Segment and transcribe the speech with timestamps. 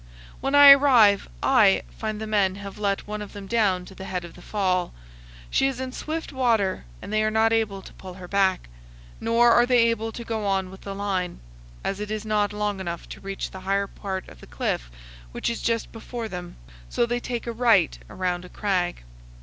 [0.39, 4.05] When I arrive I find the men have let one of them down to the
[4.05, 4.95] head of the fall.
[5.51, 8.67] She is in swift water and they are not able to pull her back;
[9.19, 11.39] nor are they able to go on with the line,
[11.83, 14.89] as it is not long enough to reach the higher part of the cliff
[15.33, 16.55] which is just before them;
[16.89, 19.03] so they take a bight around a crag.